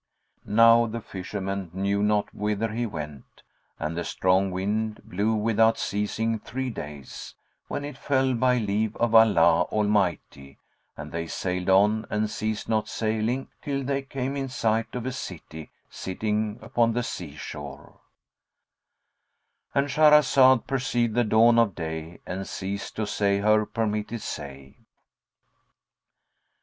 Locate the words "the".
0.87-0.99, 3.95-4.03, 16.93-17.03, 21.13-21.23